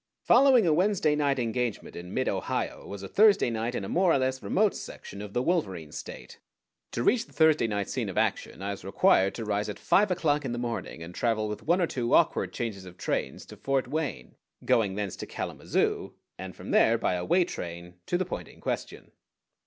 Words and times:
Following 0.23 0.65
a 0.65 0.73
Wednesday 0.73 1.13
night 1.15 1.37
engagement 1.37 1.95
in 1.95 2.11
mid 2.11 2.27
Ohio 2.27 2.87
was 2.87 3.03
a 3.03 3.07
Thursday 3.07 3.51
night 3.51 3.75
in 3.75 3.85
a 3.85 3.87
more 3.87 4.11
or 4.11 4.17
less 4.17 4.41
remote 4.41 4.75
section 4.75 5.21
of 5.21 5.33
the 5.33 5.43
Wolverine 5.43 5.91
State. 5.91 6.39
To 6.93 7.03
reach 7.03 7.27
the 7.27 7.33
Thursday 7.33 7.67
night 7.67 7.87
scene 7.87 8.09
of 8.09 8.17
action 8.17 8.63
I 8.63 8.71
was 8.71 8.83
required 8.83 9.35
to 9.35 9.45
rise 9.45 9.69
at 9.69 9.77
five 9.77 10.09
o'clock 10.09 10.43
in 10.43 10.53
the 10.53 10.57
morning 10.57 11.03
and 11.03 11.13
travel 11.13 11.47
with 11.47 11.61
one 11.67 11.79
or 11.79 11.85
two 11.85 12.15
awkward 12.15 12.51
changes 12.51 12.85
of 12.85 12.97
trains 12.97 13.45
to 13.45 13.55
Fort 13.55 13.87
Wayne, 13.87 14.33
going 14.65 14.95
thence 14.95 15.15
to 15.17 15.27
Kalamazoo, 15.27 16.15
and 16.35 16.55
from 16.55 16.71
there 16.71 16.97
by 16.97 17.13
a 17.13 17.23
way 17.23 17.45
train 17.45 17.99
to 18.07 18.17
the 18.17 18.25
point 18.25 18.47
in 18.47 18.59
question. 18.59 19.11